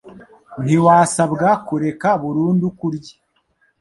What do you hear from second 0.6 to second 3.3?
Ntibasabwa kureka burundu kurya,